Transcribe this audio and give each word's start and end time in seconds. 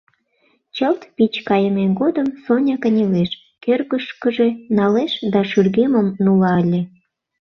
Чылт 0.75 1.01
пич 1.15 1.33
кайымем 1.47 1.91
годым 2.01 2.27
Соня 2.43 2.75
кынелеш, 2.83 3.31
кӧргышкыжӧ 3.63 4.49
налеш 4.77 5.13
да 5.33 5.39
шӱргемым 5.49 6.07
нула 6.23 6.51
ыле. 6.63 6.81